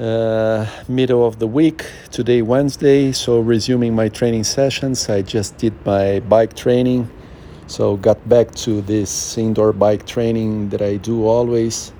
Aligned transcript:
uh, 0.00 0.66
middle 0.88 1.26
of 1.26 1.38
the 1.38 1.46
week, 1.46 1.84
today, 2.10 2.40
Wednesday. 2.40 3.12
So, 3.12 3.40
resuming 3.40 3.94
my 3.94 4.08
training 4.08 4.44
sessions. 4.44 5.08
I 5.10 5.20
just 5.22 5.58
did 5.58 5.74
my 5.84 6.20
bike 6.20 6.56
training. 6.56 7.10
So, 7.66 7.96
got 7.96 8.26
back 8.28 8.54
to 8.66 8.80
this 8.80 9.36
indoor 9.36 9.72
bike 9.72 10.06
training 10.06 10.70
that 10.70 10.80
I 10.80 10.96
do 10.96 11.26
always. 11.26 11.92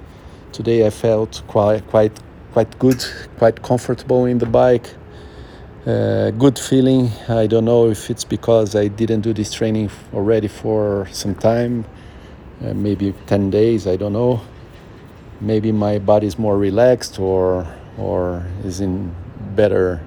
Today, 0.52 0.86
I 0.86 0.90
felt 0.90 1.42
quite, 1.46 1.86
quite, 1.88 2.18
quite 2.52 2.78
good, 2.78 3.04
quite 3.36 3.62
comfortable 3.62 4.24
in 4.24 4.38
the 4.38 4.46
bike. 4.46 4.88
Uh, 5.86 6.30
good 6.30 6.58
feeling. 6.58 7.10
I 7.28 7.46
don't 7.46 7.64
know 7.66 7.90
if 7.90 8.10
it's 8.10 8.24
because 8.24 8.74
I 8.74 8.88
didn't 8.88 9.20
do 9.20 9.32
this 9.34 9.52
training 9.52 9.90
already 10.14 10.48
for 10.48 11.06
some 11.10 11.34
time, 11.34 11.84
uh, 12.64 12.74
maybe 12.74 13.14
10 13.26 13.50
days, 13.50 13.86
I 13.86 13.96
don't 13.96 14.12
know. 14.12 14.40
Maybe 15.40 15.72
my 15.72 15.98
body 15.98 16.26
is 16.26 16.38
more 16.38 16.58
relaxed 16.58 17.18
or, 17.18 17.66
or 18.00 18.44
is 18.64 18.80
in 18.80 19.14
better 19.54 20.00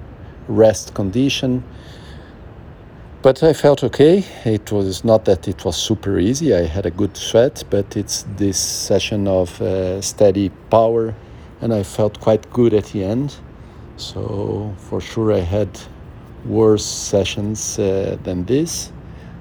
rest 0.48 0.94
condition. 0.94 1.62
But 3.22 3.42
I 3.42 3.54
felt 3.54 3.82
okay. 3.84 4.22
It 4.44 4.70
was 4.70 5.02
not 5.02 5.24
that 5.24 5.48
it 5.48 5.64
was 5.64 5.76
super 5.76 6.18
easy. 6.18 6.54
I 6.54 6.66
had 6.66 6.84
a 6.84 6.90
good 6.90 7.16
sweat, 7.16 7.64
but 7.70 7.96
it's 7.96 8.26
this 8.36 8.58
session 8.58 9.26
of 9.26 9.60
uh, 9.62 10.02
steady 10.02 10.50
power, 10.70 11.14
and 11.62 11.72
I 11.72 11.84
felt 11.84 12.20
quite 12.20 12.52
good 12.52 12.74
at 12.74 12.84
the 12.86 13.02
end. 13.02 13.34
So 13.96 14.74
for 14.76 15.00
sure, 15.00 15.32
I 15.32 15.40
had 15.40 15.70
worse 16.44 16.84
sessions 16.84 17.78
uh, 17.78 18.18
than 18.22 18.44
this. 18.44 18.92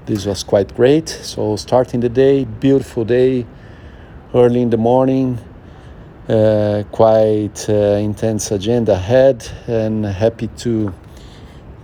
This 0.06 0.26
was 0.26 0.44
quite 0.44 0.74
great. 0.76 1.10
So 1.10 1.58
starting 1.58 2.00
the 2.00 2.10
day, 2.10 2.46
beautiful 2.46 3.04
day, 3.04 3.46
early 4.34 4.62
in 4.62 4.70
the 4.70 4.78
morning, 4.78 5.40
quite 6.92 7.70
uh, 7.70 8.00
intense 8.00 8.52
agenda 8.52 8.94
ahead, 8.94 9.48
and 9.68 10.06
happy 10.06 10.48
to 10.58 10.94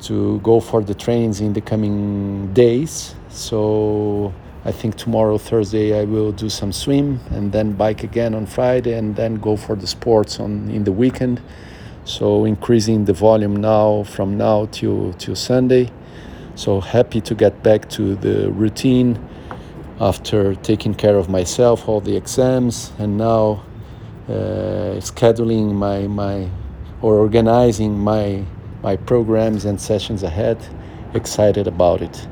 to 0.01 0.39
go 0.39 0.59
for 0.59 0.81
the 0.81 0.93
trains 0.93 1.41
in 1.41 1.53
the 1.53 1.61
coming 1.61 2.53
days. 2.53 3.15
So 3.29 4.33
I 4.65 4.71
think 4.71 4.95
tomorrow, 4.95 5.37
Thursday, 5.37 5.99
I 5.99 6.05
will 6.05 6.31
do 6.31 6.49
some 6.49 6.71
swim 6.71 7.19
and 7.31 7.51
then 7.51 7.73
bike 7.73 8.03
again 8.03 8.33
on 8.33 8.45
Friday, 8.45 8.93
and 8.93 9.15
then 9.15 9.35
go 9.35 9.55
for 9.55 9.75
the 9.75 9.87
sports 9.87 10.39
on 10.39 10.69
in 10.69 10.83
the 10.83 10.91
weekend 10.91 11.41
so 12.09 12.43
increasing 12.45 13.05
the 13.05 13.13
volume 13.13 13.55
now 13.55 14.03
from 14.03 14.35
now 14.35 14.67
till 14.71 15.13
till 15.13 15.35
Sunday. 15.35 15.91
So 16.55 16.81
happy 16.81 17.21
to 17.21 17.35
get 17.35 17.61
back 17.63 17.87
to 17.89 18.15
the 18.15 18.51
routine 18.51 19.17
after 20.01 20.55
taking 20.55 20.95
care 20.95 21.17
of 21.17 21.29
myself, 21.29 21.87
all 21.87 22.01
the 22.01 22.17
exams, 22.17 22.91
and 22.97 23.17
now 23.17 23.43
uh, 23.51 23.68
scheduling 24.99 25.73
my 25.73 26.07
my 26.07 26.47
or 27.01 27.15
organizing 27.15 27.97
my 27.97 28.43
my 28.83 28.95
programs 28.95 29.65
and 29.65 29.79
sessions 29.79 30.23
ahead. 30.23 30.57
Excited 31.13 31.67
about 31.67 32.01
it. 32.01 32.27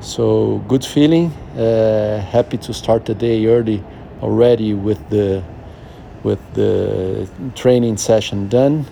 So 0.00 0.62
good 0.68 0.84
feeling. 0.84 1.30
Uh, 1.56 2.20
happy 2.20 2.58
to 2.58 2.72
start 2.72 3.04
the 3.04 3.14
day 3.14 3.46
early 3.46 3.82
already 4.22 4.74
with 4.74 5.00
the 5.10 5.42
with 6.22 6.40
the 6.54 7.28
training 7.54 7.96
session 7.96 8.48
done 8.48 8.86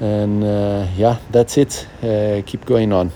and 0.00 0.44
uh, 0.44 0.86
yeah, 0.96 1.18
that's 1.30 1.58
it. 1.58 1.86
Uh, 2.02 2.42
keep 2.46 2.64
going 2.64 2.92
on. 2.92 3.10